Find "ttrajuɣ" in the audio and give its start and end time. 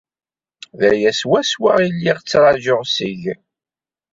2.19-2.81